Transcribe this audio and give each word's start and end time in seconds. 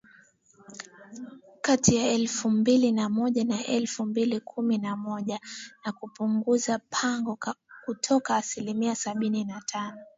kati 1.61 1.95
ya 1.95 2.07
elfu 2.07 2.49
mbili 2.49 2.91
na 2.91 3.09
moja 3.09 3.43
na 3.45 3.63
elfu 3.65 4.05
mbili 4.05 4.39
kumi 4.39 4.77
na 4.77 4.95
moja 4.95 5.39
na 5.85 5.91
kupunguza 5.91 6.79
pengo 6.79 7.37
kutoka 7.85 8.35
asilimia 8.35 8.95
sabini 8.95 9.43
na 9.43 9.61
tano 9.65 9.97